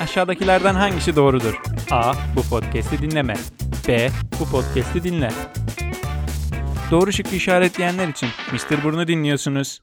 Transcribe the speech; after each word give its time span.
Aşağıdakilerden 0.00 0.74
hangisi 0.74 1.16
doğrudur? 1.16 1.60
A. 1.90 2.12
Bu 2.36 2.42
podcast'i 2.42 2.98
dinleme. 2.98 3.34
B. 3.88 4.08
Bu 4.40 4.50
podcast'i 4.50 5.02
dinle. 5.02 5.30
Doğru 6.90 7.12
şıkkı 7.12 7.36
işaretleyenler 7.36 8.08
için 8.08 8.28
Mr. 8.52 8.84
Burn'u 8.84 9.08
dinliyorsunuz. 9.08 9.80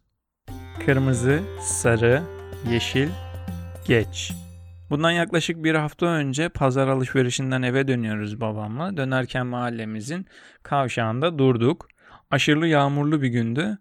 Kırmızı, 0.85 1.39
sarı, 1.61 2.23
yeşil, 2.71 3.09
geç. 3.87 4.31
Bundan 4.89 5.11
yaklaşık 5.11 5.63
bir 5.63 5.75
hafta 5.75 6.05
önce 6.05 6.49
pazar 6.49 6.87
alışverişinden 6.87 7.61
eve 7.61 7.87
dönüyoruz 7.87 8.41
babamla. 8.41 8.97
Dönerken 8.97 9.47
mahallemizin 9.47 10.25
kavşağında 10.63 11.39
durduk. 11.39 11.87
Aşırı 12.31 12.67
yağmurlu 12.67 13.21
bir 13.21 13.27
gündü. 13.27 13.77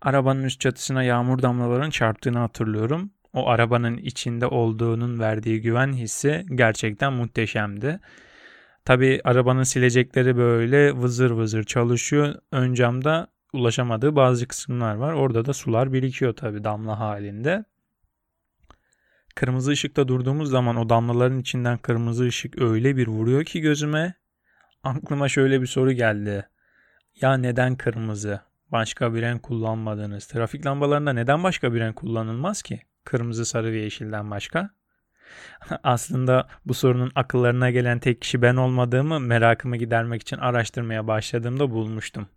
Arabanın 0.00 0.42
üst 0.42 0.60
çatısına 0.60 1.02
yağmur 1.02 1.42
damlalarının 1.42 1.90
çarptığını 1.90 2.38
hatırlıyorum. 2.38 3.10
O 3.32 3.48
arabanın 3.48 3.96
içinde 3.96 4.46
olduğunun 4.46 5.18
verdiği 5.18 5.60
güven 5.60 5.92
hissi 5.92 6.46
gerçekten 6.54 7.12
muhteşemdi. 7.12 8.00
Tabi 8.84 9.20
arabanın 9.24 9.62
silecekleri 9.62 10.36
böyle 10.36 10.96
vızır 10.96 11.30
vızır 11.30 11.64
çalışıyor. 11.64 12.34
Ön 12.52 12.74
camda 12.74 13.26
ulaşamadığı 13.52 14.16
bazı 14.16 14.48
kısımlar 14.48 14.94
var. 14.94 15.12
Orada 15.12 15.44
da 15.44 15.52
sular 15.52 15.92
birikiyor 15.92 16.36
tabi 16.36 16.64
damla 16.64 16.98
halinde. 16.98 17.64
Kırmızı 19.34 19.70
ışıkta 19.70 20.08
durduğumuz 20.08 20.50
zaman 20.50 20.76
o 20.76 20.88
damlaların 20.88 21.38
içinden 21.38 21.78
kırmızı 21.78 22.24
ışık 22.24 22.62
öyle 22.62 22.96
bir 22.96 23.06
vuruyor 23.06 23.44
ki 23.44 23.60
gözüme. 23.60 24.14
Aklıma 24.82 25.28
şöyle 25.28 25.60
bir 25.60 25.66
soru 25.66 25.92
geldi. 25.92 26.48
Ya 27.20 27.36
neden 27.36 27.76
kırmızı? 27.76 28.40
Başka 28.72 29.14
bir 29.14 29.22
renk 29.22 29.42
kullanmadınız. 29.42 30.26
Trafik 30.26 30.66
lambalarında 30.66 31.12
neden 31.12 31.42
başka 31.42 31.74
bir 31.74 31.80
renk 31.80 31.96
kullanılmaz 31.96 32.62
ki? 32.62 32.80
Kırmızı, 33.04 33.46
sarı 33.46 33.72
ve 33.72 33.78
yeşilden 33.78 34.30
başka? 34.30 34.70
Aslında 35.82 36.48
bu 36.66 36.74
sorunun 36.74 37.12
akıllarına 37.14 37.70
gelen 37.70 37.98
tek 37.98 38.20
kişi 38.20 38.42
ben 38.42 38.56
olmadığımı 38.56 39.20
merakımı 39.20 39.76
gidermek 39.76 40.22
için 40.22 40.36
araştırmaya 40.36 41.06
başladığımda 41.06 41.70
bulmuştum. 41.70 42.28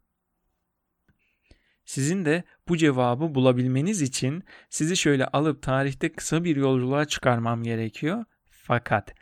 Sizin 1.85 2.25
de 2.25 2.43
bu 2.67 2.77
cevabı 2.77 3.35
bulabilmeniz 3.35 4.01
için 4.01 4.43
sizi 4.69 4.97
şöyle 4.97 5.25
alıp 5.25 5.61
tarihte 5.61 6.11
kısa 6.11 6.43
bir 6.43 6.55
yolculuğa 6.55 7.05
çıkarmam 7.05 7.63
gerekiyor. 7.63 8.25
Fakat 8.49 9.13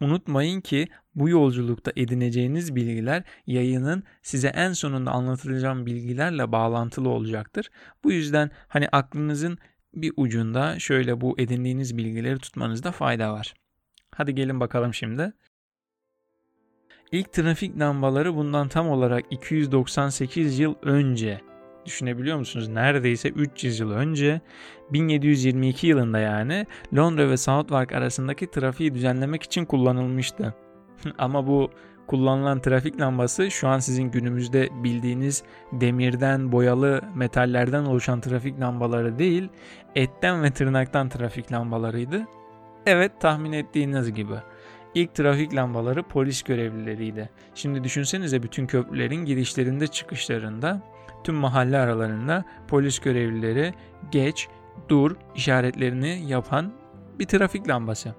unutmayın 0.00 0.60
ki 0.60 0.88
bu 1.14 1.28
yolculukta 1.28 1.92
edineceğiniz 1.96 2.76
bilgiler 2.76 3.22
yayının 3.46 4.02
size 4.22 4.48
en 4.48 4.72
sonunda 4.72 5.10
anlatılacağım 5.10 5.86
bilgilerle 5.86 6.52
bağlantılı 6.52 7.08
olacaktır. 7.08 7.70
Bu 8.04 8.12
yüzden 8.12 8.50
hani 8.68 8.88
aklınızın 8.92 9.58
bir 10.02 10.12
ucunda 10.16 10.78
şöyle 10.78 11.20
bu 11.20 11.34
edindiğiniz 11.38 11.96
bilgileri 11.96 12.38
tutmanızda 12.38 12.92
fayda 12.92 13.32
var. 13.32 13.54
Hadi 14.10 14.34
gelin 14.34 14.60
bakalım 14.60 14.94
şimdi. 14.94 15.32
İlk 17.12 17.32
trafik 17.32 17.78
lambaları 17.78 18.36
bundan 18.36 18.68
tam 18.68 18.88
olarak 18.88 19.24
298 19.30 20.58
yıl 20.58 20.74
önce 20.82 21.40
düşünebiliyor 21.86 22.38
musunuz? 22.38 22.68
Neredeyse 22.68 23.28
300 23.28 23.80
yıl 23.80 23.90
önce 23.90 24.40
1722 24.90 25.86
yılında 25.86 26.18
yani 26.18 26.66
Londra 26.96 27.30
ve 27.30 27.36
Southwark 27.36 27.92
arasındaki 27.92 28.50
trafiği 28.50 28.94
düzenlemek 28.94 29.42
için 29.42 29.64
kullanılmıştı. 29.64 30.54
Ama 31.18 31.46
bu 31.46 31.70
kullanılan 32.08 32.60
trafik 32.60 33.00
lambası 33.00 33.50
şu 33.50 33.68
an 33.68 33.78
sizin 33.78 34.10
günümüzde 34.10 34.68
bildiğiniz 34.84 35.42
demirden, 35.72 36.52
boyalı 36.52 37.02
metallerden 37.14 37.84
oluşan 37.84 38.20
trafik 38.20 38.60
lambaları 38.60 39.18
değil, 39.18 39.48
etten 39.94 40.42
ve 40.42 40.50
tırnaktan 40.50 41.08
trafik 41.08 41.52
lambalarıydı. 41.52 42.26
Evet 42.86 43.12
tahmin 43.20 43.52
ettiğiniz 43.52 44.12
gibi. 44.12 44.34
İlk 44.94 45.14
trafik 45.14 45.54
lambaları 45.54 46.02
polis 46.02 46.42
görevlileriydi. 46.42 47.30
Şimdi 47.54 47.84
düşünsenize 47.84 48.42
bütün 48.42 48.66
köprülerin 48.66 49.24
girişlerinde 49.24 49.86
çıkışlarında 49.86 50.82
tüm 51.24 51.34
mahalle 51.34 51.78
aralarında 51.78 52.44
polis 52.68 52.98
görevlileri 52.98 53.74
geç, 54.10 54.48
dur 54.88 55.16
işaretlerini 55.34 56.22
yapan 56.26 56.72
bir 57.18 57.24
trafik 57.26 57.68
lambası. 57.68 58.14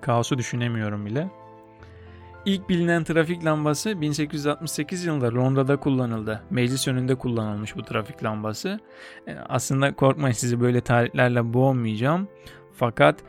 Kaosu 0.00 0.38
düşünemiyorum 0.38 1.06
bile. 1.06 1.28
İlk 2.48 2.68
bilinen 2.68 3.04
trafik 3.04 3.44
lambası 3.44 4.00
1868 4.00 5.04
yılında 5.04 5.34
Londra'da 5.34 5.76
kullanıldı. 5.76 6.42
Meclis 6.50 6.88
önünde 6.88 7.14
kullanılmış 7.14 7.76
bu 7.76 7.82
trafik 7.82 8.24
lambası. 8.24 8.80
E, 9.26 9.34
aslında 9.48 9.94
korkmayın 9.94 10.34
sizi 10.34 10.60
böyle 10.60 10.80
tarihlerle 10.80 11.52
boğmayacağım. 11.52 12.28
Fakat 12.74 13.20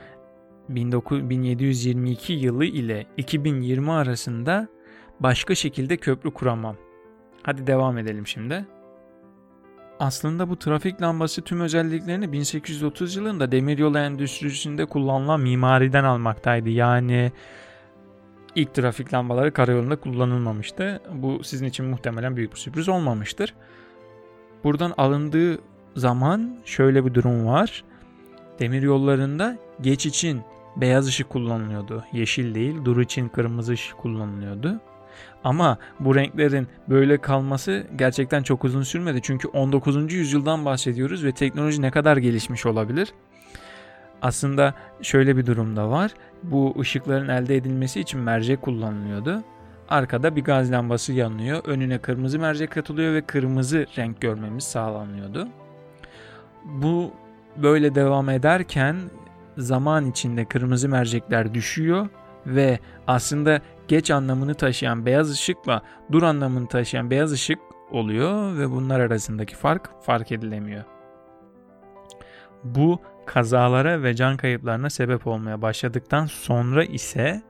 1722 0.69 2.33
yılı 2.33 2.65
ile 2.65 3.05
2020 3.17 3.91
arasında 3.91 4.67
başka 5.19 5.55
şekilde 5.55 5.97
köprü 5.97 6.33
kuramam. 6.33 6.75
Hadi 7.43 7.67
devam 7.67 7.97
edelim 7.97 8.27
şimdi. 8.27 8.65
Aslında 9.99 10.49
bu 10.49 10.59
trafik 10.59 11.01
lambası 11.01 11.41
tüm 11.41 11.61
özelliklerini 11.61 12.31
1830 12.31 13.15
yılında 13.15 13.51
demiryolu 13.51 13.97
endüstrisinde 13.97 14.85
kullanılan 14.85 15.41
mimariden 15.41 16.03
almaktaydı. 16.03 16.69
Yani 16.69 17.31
ilk 18.55 18.73
trafik 18.73 19.13
lambaları 19.13 19.53
karayolunda 19.53 19.95
kullanılmamıştı. 19.95 21.01
Bu 21.13 21.43
sizin 21.43 21.65
için 21.65 21.85
muhtemelen 21.85 22.35
büyük 22.35 22.51
bir 22.51 22.57
sürpriz 22.57 22.89
olmamıştır. 22.89 23.53
Buradan 24.63 24.93
alındığı 24.97 25.59
zaman 25.95 26.57
şöyle 26.65 27.05
bir 27.05 27.13
durum 27.13 27.45
var. 27.45 27.83
Demir 28.59 28.81
yollarında 28.81 29.57
geç 29.81 30.05
için 30.05 30.41
beyaz 30.75 31.07
ışık 31.07 31.29
kullanılıyordu. 31.29 32.03
Yeşil 32.13 32.55
değil, 32.55 32.75
dur 32.85 33.01
için 33.01 33.29
kırmızı 33.29 33.73
ışık 33.73 33.97
kullanılıyordu. 33.97 34.79
Ama 35.43 35.77
bu 35.99 36.15
renklerin 36.15 36.67
böyle 36.89 37.17
kalması 37.17 37.87
gerçekten 37.95 38.43
çok 38.43 38.63
uzun 38.63 38.83
sürmedi. 38.83 39.19
Çünkü 39.23 39.47
19. 39.47 40.13
yüzyıldan 40.13 40.65
bahsediyoruz 40.65 41.23
ve 41.23 41.31
teknoloji 41.31 41.81
ne 41.81 41.91
kadar 41.91 42.17
gelişmiş 42.17 42.65
olabilir? 42.65 43.13
Aslında 44.21 44.73
şöyle 45.01 45.37
bir 45.37 45.45
durum 45.45 45.75
da 45.75 45.89
var. 45.89 46.13
Bu 46.43 46.75
ışıkların 46.79 47.29
elde 47.29 47.55
edilmesi 47.55 47.99
için 47.99 48.19
mercek 48.19 48.61
kullanılıyordu. 48.61 49.43
Arkada 49.89 50.35
bir 50.35 50.43
gaz 50.43 50.71
lambası 50.71 51.13
yanıyor. 51.13 51.61
Önüne 51.65 51.97
kırmızı 51.97 52.39
mercek 52.39 52.71
katılıyor 52.71 53.13
ve 53.13 53.21
kırmızı 53.21 53.85
renk 53.97 54.21
görmemiz 54.21 54.63
sağlanıyordu. 54.63 55.47
Bu 56.65 57.11
böyle 57.57 57.95
devam 57.95 58.29
ederken 58.29 58.95
zaman 59.57 60.05
içinde 60.05 60.45
kırmızı 60.45 60.89
mercekler 60.89 61.53
düşüyor 61.53 62.07
ve 62.45 62.79
aslında 63.07 63.61
geç 63.87 64.11
anlamını 64.11 64.53
taşıyan 64.53 65.05
beyaz 65.05 65.31
ışıkla 65.31 65.81
dur 66.11 66.23
anlamını 66.23 66.67
taşıyan 66.67 67.09
beyaz 67.09 67.31
ışık 67.31 67.59
oluyor 67.91 68.57
ve 68.57 68.71
bunlar 68.71 68.99
arasındaki 68.99 69.55
fark 69.55 69.89
fark 70.01 70.31
edilemiyor. 70.31 70.83
Bu 72.63 72.99
kazalara 73.29 74.03
ve 74.03 74.15
can 74.15 74.37
kayıplarına 74.37 74.89
sebep 74.89 75.27
olmaya 75.27 75.61
başladıktan 75.61 76.25
sonra 76.25 76.83
ise 76.83 77.41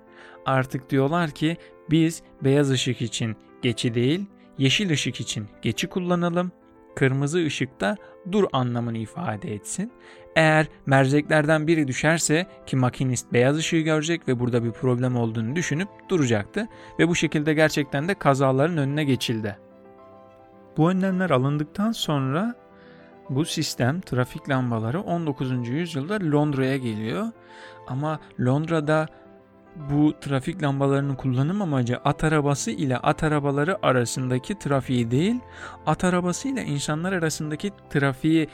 artık 0.45 0.90
diyorlar 0.90 1.31
ki 1.31 1.57
biz 1.90 2.23
beyaz 2.44 2.72
ışık 2.72 3.01
için 3.01 3.35
geçi 3.62 3.94
değil, 3.94 4.25
yeşil 4.57 4.91
ışık 4.91 5.19
için 5.19 5.47
geçi 5.62 5.88
kullanalım. 5.88 6.51
Kırmızı 6.95 7.45
ışıkta 7.45 7.97
dur 8.31 8.45
anlamını 8.53 8.97
ifade 8.97 9.53
etsin. 9.53 9.91
Eğer 10.35 10.67
merceklerden 10.85 11.67
biri 11.67 11.88
düşerse 11.88 12.47
ki 12.66 12.78
makinist 12.78 13.34
beyaz 13.34 13.57
ışığı 13.57 13.79
görecek 13.79 14.28
ve 14.28 14.40
burada 14.40 14.63
bir 14.63 14.72
problem 14.72 15.16
olduğunu 15.16 15.56
düşünüp 15.56 15.90
duracaktı 16.09 16.67
ve 17.00 17.07
bu 17.07 17.16
şekilde 17.16 17.53
gerçekten 17.53 18.07
de 18.07 18.13
kazaların 18.13 18.78
önüne 18.78 19.03
geçildi. 19.03 19.57
Bu 20.78 20.90
önlemler 20.90 21.29
alındıktan 21.29 21.91
sonra 21.91 22.56
bu 23.29 23.45
sistem 23.45 24.01
trafik 24.01 24.50
lambaları 24.50 25.01
19. 25.01 25.67
yüzyılda 25.67 26.19
Londra'ya 26.31 26.78
geliyor. 26.78 27.28
Ama 27.88 28.20
Londra'da 28.40 29.08
bu 29.76 30.14
trafik 30.22 30.64
lambalarının 30.64 31.16
kullanım 31.16 31.61
amacı 31.61 31.97
at 31.97 32.23
arabası 32.23 32.72
ile 32.72 32.97
at 32.97 33.23
arabaları 33.23 33.85
arasındaki 33.85 34.59
trafiği 34.59 35.11
değil, 35.11 35.40
at 35.85 36.03
arabası 36.03 36.47
ile 36.47 36.64
insanlar 36.64 37.14
arasındaki 37.14 37.72
trafiği 37.90 38.47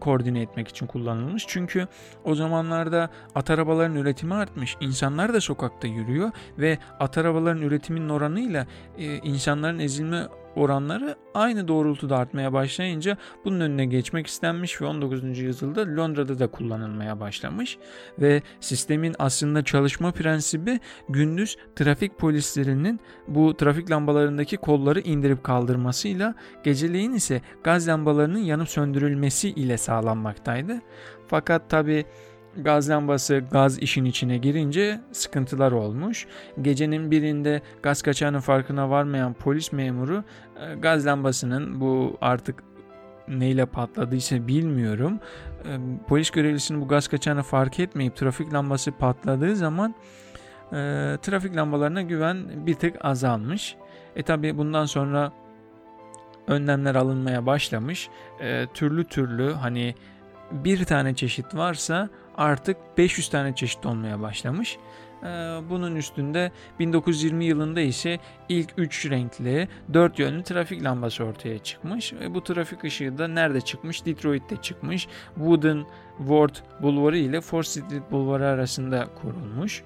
koordine 0.00 0.40
etmek 0.40 0.68
için 0.68 0.86
kullanılmış. 0.86 1.44
Çünkü 1.48 1.88
o 2.24 2.34
zamanlarda 2.34 3.10
at 3.34 3.50
arabaların 3.50 3.96
üretimi 3.96 4.34
artmış. 4.34 4.76
İnsanlar 4.80 5.34
da 5.34 5.40
sokakta 5.40 5.88
yürüyor 5.88 6.30
ve 6.58 6.78
at 7.00 7.18
arabaların 7.18 7.62
üretiminin 7.62 8.08
oranıyla 8.08 8.66
e, 8.98 9.16
insanların 9.16 9.78
ezilme 9.78 10.26
oranları 10.56 11.16
aynı 11.34 11.68
doğrultuda 11.68 12.16
artmaya 12.16 12.52
başlayınca 12.52 13.16
bunun 13.44 13.60
önüne 13.60 13.84
geçmek 13.86 14.26
istenmiş 14.26 14.80
ve 14.80 14.86
19. 14.86 15.38
yüzyılda 15.38 15.96
Londra'da 15.96 16.38
da 16.38 16.46
kullanılmaya 16.46 17.20
başlamış 17.20 17.78
ve 18.18 18.42
sistemin 18.60 19.14
aslında 19.18 19.64
çalışma 19.64 20.12
prensibi 20.12 20.80
gündüz 21.08 21.56
trafik 21.76 22.18
polislerinin 22.18 23.00
bu 23.28 23.56
trafik 23.56 23.90
lambalarındaki 23.90 24.56
kolları 24.56 25.00
indirip 25.00 25.44
kaldırmasıyla 25.44 26.34
geceleyin 26.64 27.12
ise 27.12 27.40
gaz 27.64 27.88
lambalarının 27.88 28.38
yanıp 28.38 28.68
söndürülmesi 28.68 29.48
ile 29.48 29.78
sağlanmaktaydı. 29.78 30.80
Fakat 31.28 31.70
tabi 31.70 32.04
gaz 32.56 32.90
lambası 32.90 33.42
gaz 33.50 33.78
işin 33.78 34.04
içine 34.04 34.38
girince 34.38 35.00
sıkıntılar 35.12 35.72
olmuş. 35.72 36.26
Gecenin 36.62 37.10
birinde 37.10 37.62
gaz 37.82 38.02
kaçağının 38.02 38.40
farkına 38.40 38.90
varmayan 38.90 39.34
polis 39.34 39.72
memuru 39.72 40.24
e, 40.60 40.74
gaz 40.74 41.06
lambasının 41.06 41.80
bu 41.80 42.16
artık 42.20 42.62
neyle 43.28 43.66
patladıysa 43.66 44.46
bilmiyorum. 44.46 45.20
E, 45.64 45.78
polis 46.08 46.30
görevlisinin 46.30 46.80
bu 46.80 46.88
gaz 46.88 47.08
kaçağını 47.08 47.42
fark 47.42 47.80
etmeyip 47.80 48.16
trafik 48.16 48.52
lambası 48.52 48.92
patladığı 48.92 49.56
zaman 49.56 49.94
e, 50.72 50.76
trafik 51.22 51.56
lambalarına 51.56 52.02
güven 52.02 52.66
bir 52.66 52.74
tık 52.74 53.04
azalmış. 53.04 53.76
E 54.16 54.22
tabi 54.22 54.58
bundan 54.58 54.84
sonra 54.84 55.32
önlemler 56.46 56.94
alınmaya 56.94 57.46
başlamış. 57.46 58.08
E, 58.40 58.66
türlü 58.74 59.04
türlü 59.04 59.52
hani 59.52 59.94
bir 60.52 60.84
tane 60.84 61.14
çeşit 61.14 61.54
varsa 61.54 62.08
artık 62.36 62.76
500 62.98 63.28
tane 63.28 63.54
çeşit 63.54 63.86
olmaya 63.86 64.20
başlamış. 64.20 64.78
Ee, 65.22 65.26
bunun 65.70 65.96
üstünde 65.96 66.52
1920 66.78 67.44
yılında 67.44 67.80
ise 67.80 68.18
ilk 68.48 68.72
3 68.76 69.10
renkli 69.10 69.68
4 69.94 70.18
yönlü 70.18 70.42
trafik 70.42 70.84
lambası 70.84 71.24
ortaya 71.24 71.58
çıkmış. 71.58 72.12
Bu 72.30 72.44
trafik 72.44 72.84
ışığı 72.84 73.18
da 73.18 73.28
nerede 73.28 73.60
çıkmış? 73.60 74.06
Detroit'te 74.06 74.56
çıkmış. 74.56 75.08
Wooden 75.34 75.84
Ward 76.18 76.54
Bulvarı 76.82 77.18
ile 77.18 77.40
Fort 77.40 77.66
Street 77.66 78.10
Bulvarı 78.10 78.46
arasında 78.46 79.08
kurulmuş. 79.22 79.82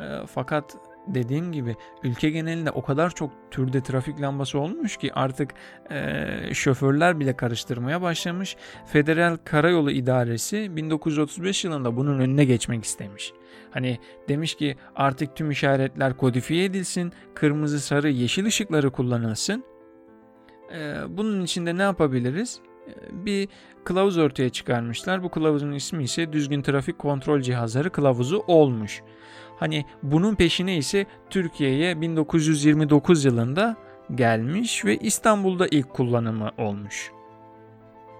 Ee, 0.00 0.04
fakat 0.34 0.76
dediğim 1.06 1.52
gibi 1.52 1.76
ülke 2.02 2.30
genelinde 2.30 2.70
o 2.70 2.82
kadar 2.82 3.10
çok 3.10 3.30
türde 3.50 3.82
trafik 3.82 4.20
lambası 4.20 4.58
olmuş 4.58 4.96
ki 4.96 5.14
artık 5.14 5.54
e, 5.90 6.54
şoförler 6.54 7.20
bile 7.20 7.36
karıştırmaya 7.36 8.02
başlamış. 8.02 8.56
Federal 8.86 9.36
Karayolu 9.44 9.90
İdaresi 9.90 10.76
1935 10.76 11.64
yılında 11.64 11.96
bunun 11.96 12.18
önüne 12.18 12.44
geçmek 12.44 12.84
istemiş. 12.84 13.32
Hani 13.70 13.98
demiş 14.28 14.54
ki 14.54 14.76
artık 14.96 15.36
tüm 15.36 15.50
işaretler 15.50 16.16
kodifiye 16.16 16.64
edilsin, 16.64 17.12
kırmızı, 17.34 17.80
sarı, 17.80 18.10
yeşil 18.10 18.46
ışıkları 18.46 18.90
kullanılsın. 18.90 19.64
E, 20.74 20.94
bunun 21.08 21.44
için 21.44 21.66
de 21.66 21.78
ne 21.78 21.82
yapabiliriz? 21.82 22.60
Bir 23.12 23.48
kılavuz 23.84 24.18
ortaya 24.18 24.50
çıkarmışlar. 24.50 25.22
Bu 25.22 25.30
kılavuzun 25.30 25.72
ismi 25.72 26.04
ise 26.04 26.32
Düzgün 26.32 26.62
Trafik 26.62 26.98
Kontrol 26.98 27.40
Cihazları 27.40 27.90
Kılavuzu 27.90 28.44
olmuş. 28.46 29.02
Hani 29.60 29.84
bunun 30.02 30.34
peşine 30.34 30.76
ise 30.76 31.06
Türkiye'ye 31.30 32.00
1929 32.00 33.24
yılında 33.24 33.76
gelmiş 34.14 34.84
ve 34.84 34.96
İstanbul'da 34.96 35.66
ilk 35.70 35.90
kullanımı 35.90 36.50
olmuş. 36.58 37.10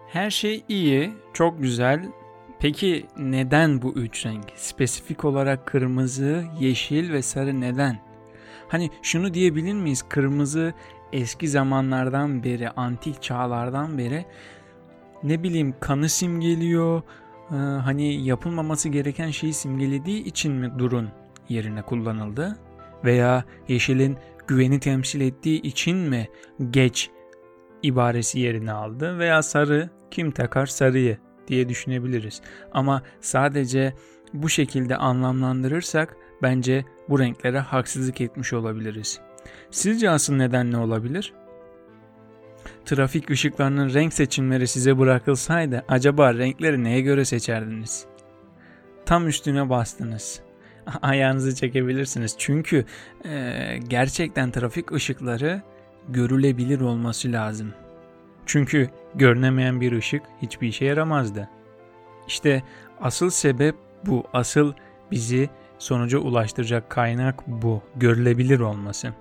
Her 0.08 0.30
şey 0.30 0.64
iyi, 0.68 1.10
çok 1.34 1.62
güzel. 1.62 2.08
Peki 2.58 3.06
neden 3.18 3.82
bu 3.82 3.92
üç 3.92 4.26
renk? 4.26 4.44
Spesifik 4.56 5.24
olarak 5.24 5.66
kırmızı, 5.66 6.44
yeşil 6.60 7.12
ve 7.12 7.22
sarı 7.22 7.60
neden? 7.60 7.98
Hani 8.68 8.90
şunu 9.02 9.34
diyebilir 9.34 9.74
miyiz? 9.74 10.02
Kırmızı 10.08 10.74
eski 11.12 11.48
zamanlardan 11.48 12.44
beri, 12.44 12.70
antik 12.70 13.22
çağlardan 13.22 13.98
beri 13.98 14.24
ne 15.22 15.42
bileyim 15.42 15.74
kanı 15.80 16.08
simgeliyor. 16.08 17.02
Hani 17.84 18.24
yapılmaması 18.24 18.88
gereken 18.88 19.30
şeyi 19.30 19.52
simgelediği 19.52 20.24
için 20.24 20.52
mi 20.52 20.72
durun 20.78 21.08
yerine 21.50 21.82
kullanıldı? 21.82 22.58
Veya 23.04 23.44
yeşilin 23.68 24.18
güveni 24.46 24.80
temsil 24.80 25.20
ettiği 25.20 25.62
için 25.62 25.96
mi 25.96 26.28
geç 26.70 27.10
ibaresi 27.82 28.40
yerini 28.40 28.72
aldı? 28.72 29.18
Veya 29.18 29.42
sarı 29.42 29.90
kim 30.10 30.30
takar 30.30 30.66
sarıyı 30.66 31.18
diye 31.48 31.68
düşünebiliriz. 31.68 32.42
Ama 32.72 33.02
sadece 33.20 33.94
bu 34.32 34.48
şekilde 34.48 34.96
anlamlandırırsak 34.96 36.16
bence 36.42 36.84
bu 37.08 37.18
renklere 37.18 37.58
haksızlık 37.58 38.20
etmiş 38.20 38.52
olabiliriz. 38.52 39.20
Sizce 39.70 40.10
asıl 40.10 40.34
neden 40.34 40.72
ne 40.72 40.76
olabilir? 40.76 41.32
Trafik 42.84 43.30
ışıklarının 43.30 43.94
renk 43.94 44.12
seçimleri 44.12 44.66
size 44.68 44.98
bırakılsaydı 44.98 45.84
acaba 45.88 46.34
renkleri 46.34 46.84
neye 46.84 47.00
göre 47.00 47.24
seçerdiniz? 47.24 48.06
Tam 49.06 49.28
üstüne 49.28 49.70
bastınız. 49.70 50.42
ayağınızı 51.02 51.54
çekebilirsiniz. 51.54 52.34
Çünkü 52.38 52.84
e, 53.24 53.78
gerçekten 53.88 54.50
trafik 54.50 54.92
ışıkları 54.92 55.62
görülebilir 56.08 56.80
olması 56.80 57.32
lazım. 57.32 57.74
Çünkü 58.46 58.88
görünemeyen 59.14 59.80
bir 59.80 59.92
ışık 59.92 60.22
hiçbir 60.42 60.68
işe 60.68 60.84
yaramazdı. 60.84 61.48
İşte 62.28 62.62
asıl 63.00 63.30
sebep 63.30 63.74
bu. 64.06 64.24
Asıl 64.32 64.72
bizi 65.10 65.50
sonuca 65.78 66.18
ulaştıracak 66.18 66.90
kaynak 66.90 67.46
bu. 67.46 67.82
Görülebilir 67.96 68.60
olması. 68.60 69.12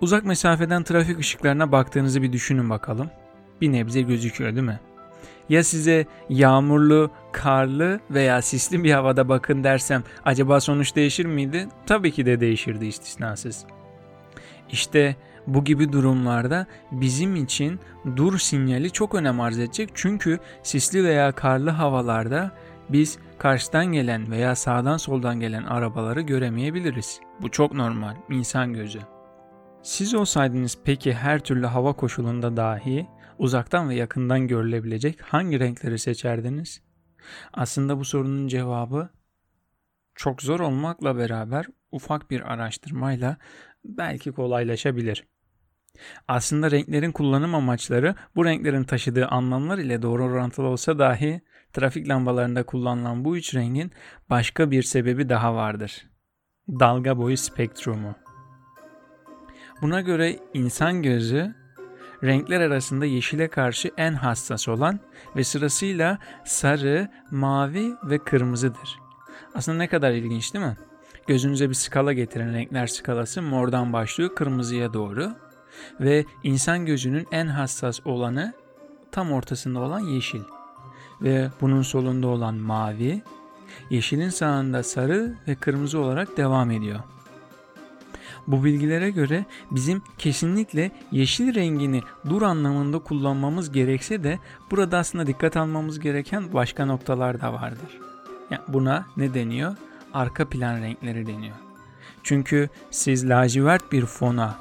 Uzak 0.00 0.24
mesafeden 0.24 0.82
trafik 0.82 1.18
ışıklarına 1.18 1.72
baktığınızı 1.72 2.22
bir 2.22 2.32
düşünün 2.32 2.70
bakalım. 2.70 3.10
Bir 3.60 3.72
nebze 3.72 4.02
gözüküyor 4.02 4.54
değil 4.54 4.66
mi? 4.66 4.80
Ya 5.48 5.64
size 5.64 6.06
yağmurlu, 6.28 7.10
karlı 7.32 8.00
veya 8.10 8.42
sisli 8.42 8.84
bir 8.84 8.92
havada 8.92 9.28
bakın 9.28 9.64
dersem 9.64 10.02
acaba 10.24 10.60
sonuç 10.60 10.96
değişir 10.96 11.26
miydi? 11.26 11.68
Tabii 11.86 12.12
ki 12.12 12.26
de 12.26 12.40
değişirdi 12.40 12.86
istisnasız. 12.86 13.64
İşte 14.70 15.16
bu 15.46 15.64
gibi 15.64 15.92
durumlarda 15.92 16.66
bizim 16.92 17.36
için 17.36 17.80
dur 18.16 18.38
sinyali 18.38 18.90
çok 18.90 19.14
önem 19.14 19.40
arz 19.40 19.58
edecek. 19.58 19.90
Çünkü 19.94 20.38
sisli 20.62 21.04
veya 21.04 21.32
karlı 21.32 21.70
havalarda 21.70 22.50
biz 22.88 23.18
karşıdan 23.38 23.86
gelen 23.86 24.30
veya 24.30 24.56
sağdan 24.56 24.96
soldan 24.96 25.40
gelen 25.40 25.62
arabaları 25.62 26.20
göremeyebiliriz. 26.20 27.20
Bu 27.40 27.50
çok 27.50 27.74
normal, 27.74 28.14
insan 28.30 28.72
gözü. 28.72 29.00
Siz 29.82 30.14
olsaydınız 30.14 30.78
peki 30.84 31.14
her 31.14 31.38
türlü 31.38 31.66
hava 31.66 31.92
koşulunda 31.92 32.56
dahi 32.56 33.06
uzaktan 33.38 33.88
ve 33.88 33.94
yakından 33.94 34.46
görülebilecek 34.48 35.20
hangi 35.20 35.60
renkleri 35.60 35.98
seçerdiniz? 35.98 36.82
Aslında 37.52 37.98
bu 37.98 38.04
sorunun 38.04 38.48
cevabı 38.48 39.08
çok 40.14 40.42
zor 40.42 40.60
olmakla 40.60 41.16
beraber 41.16 41.66
ufak 41.92 42.30
bir 42.30 42.52
araştırmayla 42.52 43.36
belki 43.84 44.32
kolaylaşabilir. 44.32 45.24
Aslında 46.28 46.70
renklerin 46.70 47.12
kullanım 47.12 47.54
amaçları 47.54 48.14
bu 48.36 48.44
renklerin 48.44 48.84
taşıdığı 48.84 49.26
anlamlar 49.26 49.78
ile 49.78 50.02
doğru 50.02 50.24
orantılı 50.24 50.66
olsa 50.66 50.98
dahi 50.98 51.42
trafik 51.72 52.08
lambalarında 52.08 52.62
kullanılan 52.62 53.24
bu 53.24 53.36
üç 53.36 53.54
rengin 53.54 53.92
başka 54.30 54.70
bir 54.70 54.82
sebebi 54.82 55.28
daha 55.28 55.54
vardır. 55.54 56.06
Dalga 56.68 57.18
boyu 57.18 57.36
spektrumu. 57.36 58.14
Buna 59.82 60.00
göre 60.00 60.38
insan 60.54 61.02
gözü 61.02 61.61
renkler 62.24 62.60
arasında 62.60 63.06
yeşile 63.06 63.48
karşı 63.48 63.90
en 63.96 64.12
hassas 64.12 64.68
olan 64.68 65.00
ve 65.36 65.44
sırasıyla 65.44 66.18
sarı, 66.44 67.08
mavi 67.30 67.94
ve 68.04 68.18
kırmızıdır. 68.18 68.98
Aslında 69.54 69.78
ne 69.78 69.88
kadar 69.88 70.10
ilginç 70.10 70.54
değil 70.54 70.64
mi? 70.64 70.76
Gözünüze 71.26 71.68
bir 71.68 71.74
skala 71.74 72.12
getiren 72.12 72.54
renkler 72.54 72.86
skalası 72.86 73.42
mordan 73.42 73.92
başlıyor 73.92 74.34
kırmızıya 74.34 74.92
doğru 74.92 75.32
ve 76.00 76.24
insan 76.42 76.86
gözünün 76.86 77.26
en 77.32 77.46
hassas 77.46 78.00
olanı 78.04 78.52
tam 79.12 79.32
ortasında 79.32 79.80
olan 79.80 80.00
yeşil 80.00 80.42
ve 81.22 81.48
bunun 81.60 81.82
solunda 81.82 82.26
olan 82.26 82.54
mavi, 82.54 83.22
yeşilin 83.90 84.28
sağında 84.28 84.82
sarı 84.82 85.34
ve 85.48 85.54
kırmızı 85.54 85.98
olarak 85.98 86.36
devam 86.36 86.70
ediyor. 86.70 87.00
Bu 88.46 88.64
bilgilere 88.64 89.10
göre 89.10 89.44
bizim 89.70 90.02
kesinlikle 90.18 90.90
yeşil 91.12 91.54
rengini 91.54 92.02
dur 92.28 92.42
anlamında 92.42 92.98
kullanmamız 92.98 93.72
gerekse 93.72 94.24
de 94.24 94.38
burada 94.70 94.98
aslında 94.98 95.26
dikkat 95.26 95.56
almamız 95.56 96.00
gereken 96.00 96.52
başka 96.52 96.86
noktalar 96.86 97.40
da 97.40 97.52
vardır. 97.52 97.98
Yani 98.50 98.62
buna 98.68 99.06
ne 99.16 99.34
deniyor? 99.34 99.76
Arka 100.14 100.48
plan 100.48 100.80
renkleri 100.80 101.26
deniyor. 101.26 101.56
Çünkü 102.22 102.68
siz 102.90 103.28
lacivert 103.28 103.92
bir 103.92 104.06
fona 104.06 104.54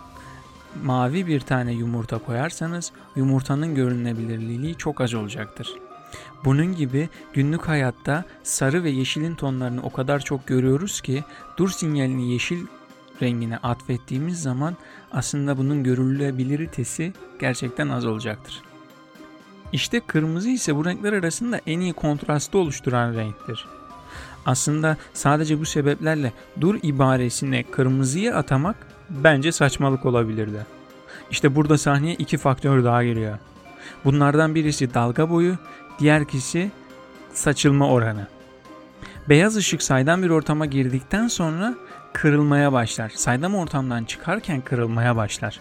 mavi 0.84 1.28
bir 1.28 1.40
tane 1.40 1.74
yumurta 1.74 2.18
koyarsanız 2.18 2.92
yumurtanın 3.16 3.76
görünebilirliği 3.76 4.76
çok 4.76 5.02
az 5.02 5.14
olacaktır. 5.14 5.74
Bunun 6.46 6.76
gibi 6.76 7.10
günlük 7.34 7.68
hayatta 7.68 8.26
sarı 8.44 8.84
ve 8.84 8.90
yeşilin 8.90 9.36
tonlarını 9.36 9.84
o 9.84 9.90
kadar 9.90 10.20
çok 10.20 10.48
görüyoruz 10.48 11.02
ki 11.02 11.24
dur 11.58 11.70
sinyalini 11.70 12.32
yeşil 12.32 12.66
rengine 13.22 13.58
atfettiğimiz 13.58 14.42
zaman 14.42 14.76
aslında 15.12 15.58
bunun 15.58 15.84
görülebilitesi 15.84 17.14
gerçekten 17.40 17.90
az 17.90 18.06
olacaktır. 18.06 18.62
İşte 19.74 20.00
kırmızı 20.00 20.50
ise 20.50 20.76
bu 20.76 20.86
renkler 20.86 21.14
arasında 21.14 21.60
en 21.68 21.80
iyi 21.80 21.94
kontrastı 21.94 22.58
oluşturan 22.58 23.14
renktir. 23.14 23.68
Aslında 24.46 24.98
sadece 25.14 25.60
bu 25.60 25.66
sebeplerle 25.66 26.34
dur 26.62 26.80
ibaresine 26.84 27.64
kırmızıyı 27.64 28.36
atamak 28.36 28.76
bence 29.10 29.52
saçmalık 29.52 30.06
olabilirdi. 30.06 30.66
İşte 31.32 31.56
burada 31.56 31.78
sahneye 31.78 32.16
iki 32.16 32.38
faktör 32.38 32.84
daha 32.84 33.04
giriyor. 33.04 33.38
Bunlardan 34.06 34.56
birisi 34.56 34.94
dalga 34.94 35.30
boyu, 35.30 35.58
diğer 36.00 36.26
kişi 36.26 36.72
saçılma 37.34 37.90
oranı. 37.90 38.28
Beyaz 39.30 39.56
ışık 39.56 39.84
saydam 39.84 40.24
bir 40.24 40.30
ortama 40.30 40.66
girdikten 40.66 41.28
sonra 41.28 41.76
kırılmaya 42.14 42.74
başlar. 42.74 43.10
Saydam 43.10 43.56
ortamdan 43.56 44.04
çıkarken 44.04 44.62
kırılmaya 44.62 45.16
başlar. 45.16 45.60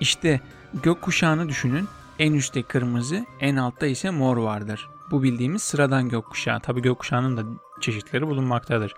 İşte 0.00 0.40
gökkuşağını 0.82 1.48
düşünün. 1.48 1.88
En 2.18 2.32
üstte 2.32 2.62
kırmızı, 2.62 3.26
en 3.40 3.56
altta 3.56 3.86
ise 3.86 4.10
mor 4.10 4.36
vardır. 4.36 4.88
Bu 5.10 5.22
bildiğimiz 5.22 5.62
sıradan 5.62 6.08
gökkuşağı. 6.08 6.60
Tabi 6.60 6.82
gökkuşağının 6.82 7.36
da 7.36 7.42
çeşitleri 7.80 8.26
bulunmaktadır. 8.26 8.94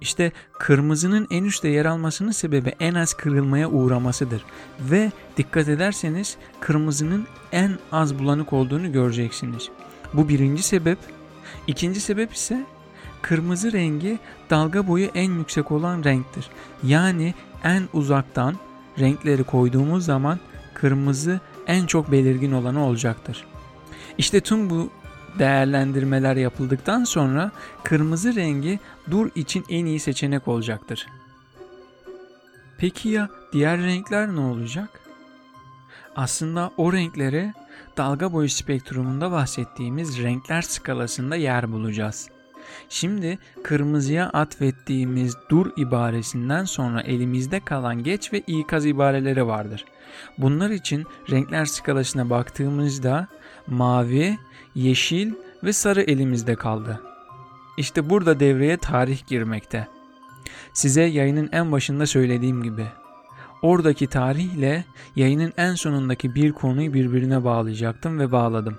İşte 0.00 0.32
kırmızının 0.58 1.26
en 1.30 1.44
üstte 1.44 1.68
yer 1.68 1.84
almasının 1.84 2.30
sebebi 2.30 2.74
en 2.80 2.94
az 2.94 3.14
kırılmaya 3.14 3.68
uğramasıdır. 3.68 4.44
Ve 4.80 5.12
dikkat 5.36 5.68
ederseniz 5.68 6.36
kırmızının 6.60 7.26
en 7.52 7.78
az 7.92 8.18
bulanık 8.18 8.52
olduğunu 8.52 8.92
göreceksiniz. 8.92 9.68
Bu 10.12 10.28
birinci 10.28 10.62
sebep. 10.62 10.98
İkinci 11.66 12.00
sebep 12.00 12.32
ise 12.32 12.66
kırmızı 13.22 13.72
rengi 13.72 14.18
dalga 14.50 14.86
boyu 14.88 15.08
en 15.14 15.32
yüksek 15.32 15.70
olan 15.70 16.04
renktir. 16.04 16.50
Yani 16.82 17.34
en 17.64 17.88
uzaktan 17.92 18.56
renkleri 18.98 19.44
koyduğumuz 19.44 20.04
zaman 20.04 20.38
kırmızı 20.74 21.40
en 21.66 21.86
çok 21.86 22.12
belirgin 22.12 22.52
olanı 22.52 22.84
olacaktır. 22.84 23.44
İşte 24.18 24.40
tüm 24.40 24.70
bu 24.70 24.90
değerlendirmeler 25.38 26.36
yapıldıktan 26.36 27.04
sonra 27.04 27.50
kırmızı 27.84 28.34
rengi 28.34 28.78
dur 29.10 29.30
için 29.34 29.64
en 29.68 29.86
iyi 29.86 30.00
seçenek 30.00 30.48
olacaktır. 30.48 31.06
Peki 32.78 33.08
ya 33.08 33.28
diğer 33.52 33.78
renkler 33.80 34.36
ne 34.36 34.40
olacak? 34.40 35.00
Aslında 36.16 36.70
o 36.76 36.92
renkleri 36.92 37.52
dalga 37.96 38.32
boyu 38.32 38.48
spektrumunda 38.48 39.30
bahsettiğimiz 39.30 40.22
renkler 40.22 40.62
skalasında 40.62 41.36
yer 41.36 41.72
bulacağız. 41.72 42.28
Şimdi 42.88 43.38
kırmızıya 43.62 44.30
atfettiğimiz 44.30 45.36
dur 45.48 45.66
ibaresinden 45.76 46.64
sonra 46.64 47.00
elimizde 47.00 47.60
kalan 47.60 48.02
geç 48.02 48.32
ve 48.32 48.40
ikaz 48.40 48.86
ibareleri 48.86 49.46
vardır. 49.46 49.84
Bunlar 50.38 50.70
için 50.70 51.06
renkler 51.30 51.64
skalasına 51.64 52.30
baktığımızda 52.30 53.26
mavi, 53.66 54.38
yeşil 54.74 55.32
ve 55.64 55.72
sarı 55.72 56.02
elimizde 56.02 56.54
kaldı. 56.54 57.00
İşte 57.76 58.10
burada 58.10 58.40
devreye 58.40 58.76
tarih 58.76 59.26
girmekte. 59.26 59.88
Size 60.72 61.02
yayının 61.02 61.48
en 61.52 61.72
başında 61.72 62.06
söylediğim 62.06 62.62
gibi 62.62 62.86
oradaki 63.62 64.06
tarihle 64.06 64.84
yayının 65.16 65.52
en 65.56 65.74
sonundaki 65.74 66.34
bir 66.34 66.52
konuyu 66.52 66.94
birbirine 66.94 67.44
bağlayacaktım 67.44 68.18
ve 68.18 68.32
bağladım. 68.32 68.78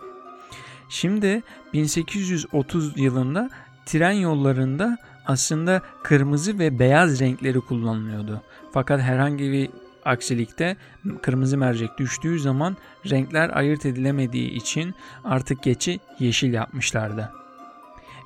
Şimdi 0.89 1.43
1830 1.73 2.99
yılında 2.99 3.49
tren 3.85 4.11
yollarında 4.11 4.97
aslında 5.25 5.81
kırmızı 6.03 6.59
ve 6.59 6.79
beyaz 6.79 7.19
renkleri 7.19 7.61
kullanılıyordu. 7.61 8.41
Fakat 8.73 9.01
herhangi 9.01 9.51
bir 9.51 9.69
aksilikte 10.05 10.77
kırmızı 11.21 11.57
mercek 11.57 11.97
düştüğü 11.97 12.39
zaman 12.39 12.77
renkler 13.09 13.57
ayırt 13.57 13.85
edilemediği 13.85 14.49
için 14.49 14.95
artık 15.23 15.63
geçi 15.63 15.99
yeşil 16.19 16.53
yapmışlardı. 16.53 17.31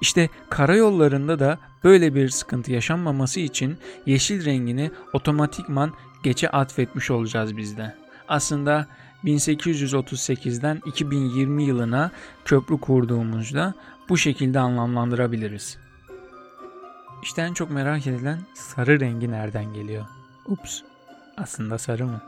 İşte 0.01 0.29
karayollarında 0.50 1.39
da 1.39 1.59
böyle 1.83 2.15
bir 2.15 2.29
sıkıntı 2.29 2.71
yaşanmaması 2.71 3.39
için 3.39 3.77
yeşil 4.05 4.45
rengini 4.45 4.91
otomatikman 5.13 5.93
geçe 6.24 6.50
atfetmiş 6.50 7.12
olacağız 7.12 7.57
bizde. 7.57 7.95
Aslında 8.27 8.88
1838'den 9.24 10.81
2020 10.85 11.63
yılına 11.63 12.12
köprü 12.45 12.79
kurduğumuzda 12.79 13.74
bu 14.09 14.17
şekilde 14.17 14.59
anlamlandırabiliriz. 14.59 15.77
İşte 17.24 17.41
en 17.41 17.53
çok 17.53 17.71
merak 17.71 18.07
edilen 18.07 18.39
sarı 18.53 19.00
rengi 19.00 19.31
nereden 19.31 19.74
geliyor? 19.74 20.05
Ups, 20.45 20.81
aslında 21.38 21.77
sarı 21.77 22.05
mı? 22.05 22.21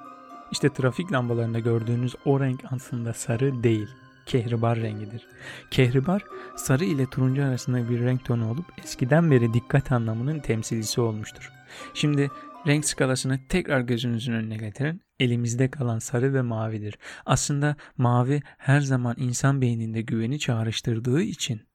İşte 0.52 0.74
trafik 0.74 1.12
lambalarında 1.12 1.60
gördüğünüz 1.60 2.16
o 2.26 2.40
renk 2.40 2.64
aslında 2.72 3.14
sarı 3.14 3.64
değil. 3.64 3.88
Kehribar 4.26 4.80
rengidir. 4.80 5.28
Kehribar 5.72 6.24
sarı 6.56 6.86
ile 6.86 7.06
turuncu 7.06 7.44
arasında 7.44 7.90
bir 7.90 8.00
renk 8.00 8.26
tonu 8.26 8.52
olup 8.52 8.66
eskiden 8.84 9.32
beri 9.32 9.54
dikkat 9.54 9.92
anlamının 9.92 10.40
temsilcisi 10.40 11.02
olmuştur. 11.02 11.52
Şimdi 11.94 12.32
renk 12.68 12.86
skalasını 12.86 13.40
tekrar 13.50 13.82
gözünüzün 13.82 14.34
önüne 14.34 14.58
getirin. 14.58 15.02
Elimizde 15.20 15.72
kalan 15.72 16.00
sarı 16.00 16.34
ve 16.34 16.42
mavidir. 16.42 16.98
Aslında 17.26 17.76
mavi 17.98 18.42
her 18.58 18.82
zaman 18.82 19.16
insan 19.18 19.62
beyninde 19.62 20.02
güveni 20.02 20.40
çağrıştırdığı 20.40 21.22
için 21.22 21.67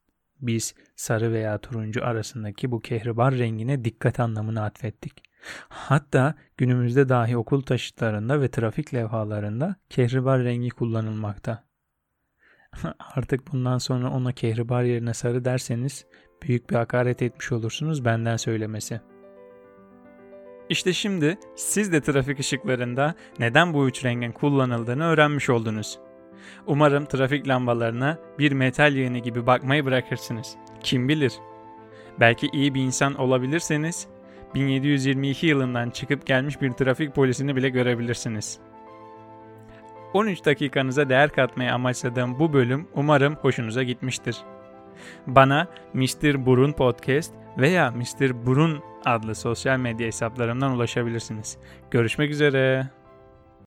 biz 0.42 0.74
sarı 0.96 1.32
veya 1.32 1.58
turuncu 1.58 2.04
arasındaki 2.04 2.70
bu 2.70 2.80
kehribar 2.80 3.34
rengine 3.34 3.84
dikkat 3.84 4.20
anlamını 4.20 4.62
atfettik. 4.62 5.22
Hatta 5.68 6.34
günümüzde 6.56 7.08
dahi 7.08 7.36
okul 7.36 7.62
taşıtlarında 7.62 8.40
ve 8.40 8.50
trafik 8.50 8.94
levhalarında 8.94 9.76
kehribar 9.90 10.44
rengi 10.44 10.70
kullanılmakta. 10.70 11.64
Artık 13.14 13.52
bundan 13.52 13.78
sonra 13.78 14.10
ona 14.10 14.32
kehribar 14.32 14.82
yerine 14.82 15.14
sarı 15.14 15.44
derseniz 15.44 16.06
büyük 16.42 16.70
bir 16.70 16.74
hakaret 16.74 17.22
etmiş 17.22 17.52
olursunuz 17.52 18.04
benden 18.04 18.36
söylemesi. 18.36 19.00
İşte 20.68 20.92
şimdi 20.92 21.38
siz 21.56 21.92
de 21.92 22.00
trafik 22.00 22.40
ışıklarında 22.40 23.14
neden 23.38 23.74
bu 23.74 23.88
üç 23.88 24.04
rengin 24.04 24.32
kullanıldığını 24.32 25.04
öğrenmiş 25.04 25.50
oldunuz. 25.50 25.98
Umarım 26.66 27.06
trafik 27.06 27.48
lambalarına 27.48 28.18
bir 28.38 28.52
metal 28.52 28.94
yığını 28.96 29.18
gibi 29.18 29.46
bakmayı 29.46 29.84
bırakırsınız. 29.84 30.56
Kim 30.80 31.08
bilir? 31.08 31.32
Belki 32.20 32.48
iyi 32.52 32.74
bir 32.74 32.82
insan 32.82 33.14
olabilirseniz 33.14 34.06
1722 34.54 35.46
yılından 35.46 35.90
çıkıp 35.90 36.26
gelmiş 36.26 36.60
bir 36.62 36.70
trafik 36.70 37.14
polisini 37.14 37.56
bile 37.56 37.68
görebilirsiniz. 37.68 38.58
13 40.14 40.44
dakikanıza 40.44 41.08
değer 41.08 41.30
katmayı 41.30 41.74
amaçladığım 41.74 42.38
bu 42.38 42.52
bölüm 42.52 42.88
umarım 42.94 43.34
hoşunuza 43.34 43.82
gitmiştir. 43.82 44.36
Bana 45.26 45.68
Mr. 45.94 46.46
Burun 46.46 46.72
Podcast 46.72 47.34
veya 47.58 47.90
Mr. 47.90 48.46
Burun 48.46 48.80
adlı 49.04 49.34
sosyal 49.34 49.78
medya 49.78 50.06
hesaplarımdan 50.06 50.72
ulaşabilirsiniz. 50.72 51.58
Görüşmek 51.90 52.30
üzere. 52.30 52.90